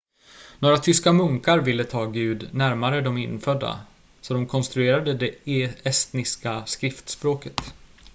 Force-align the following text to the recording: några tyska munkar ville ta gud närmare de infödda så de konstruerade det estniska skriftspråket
några 0.59 0.77
tyska 0.77 1.13
munkar 1.13 1.57
ville 1.59 1.83
ta 1.83 2.05
gud 2.05 2.49
närmare 2.53 3.01
de 3.01 3.17
infödda 3.17 3.79
så 4.21 4.33
de 4.33 4.45
konstruerade 4.45 5.13
det 5.13 5.35
estniska 5.83 6.65
skriftspråket 6.65 7.61